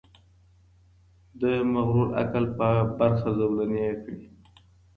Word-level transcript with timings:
د 1.41 1.43
مغرور 1.73 2.09
عقل 2.21 2.45
په 2.57 2.69
برخه 2.99 3.29
زولنې 3.39 3.85
کړي 4.03 4.25